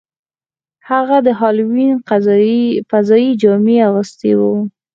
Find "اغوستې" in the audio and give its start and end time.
3.87-4.31